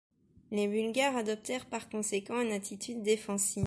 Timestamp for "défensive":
3.03-3.59